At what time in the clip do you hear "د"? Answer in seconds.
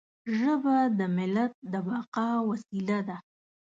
0.97-0.99, 1.71-1.73